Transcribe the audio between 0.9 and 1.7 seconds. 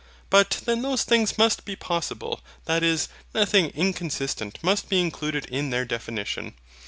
things must